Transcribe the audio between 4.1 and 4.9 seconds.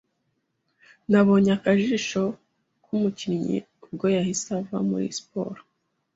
yahise ava